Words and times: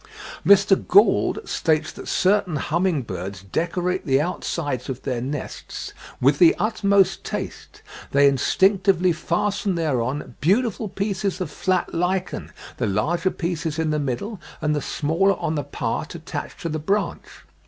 Mr. 0.43 0.75
Gould 0.87 1.47
states 1.47 1.91
that 1.91 2.07
certain 2.07 2.55
humming 2.55 3.03
birds 3.03 3.43
decorate 3.43 4.03
the 4.03 4.19
outsides 4.19 4.89
of 4.89 5.03
their 5.03 5.21
nests 5.21 5.93
"with 6.19 6.39
the 6.39 6.55
utmost 6.57 7.23
taste; 7.23 7.83
they 8.09 8.27
instinctively 8.27 9.13
fasten 9.13 9.75
thereon 9.75 10.33
beautiful 10.41 10.87
pieces 10.89 11.39
of 11.39 11.51
flat 11.51 11.93
lichen, 11.93 12.51
the 12.77 12.87
larger 12.87 13.29
pieces 13.29 13.77
in 13.77 13.91
the 13.91 13.99
middle, 13.99 14.41
and 14.59 14.75
the 14.75 14.81
smaller 14.81 15.35
on 15.37 15.53
the 15.53 15.63
part 15.63 16.15
attached 16.15 16.59
to 16.61 16.69
the 16.69 16.79
branch. 16.79 17.27